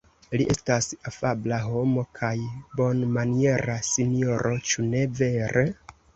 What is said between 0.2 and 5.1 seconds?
Li estas afabla homo kaj bonmaniera sinjoro, ĉu ne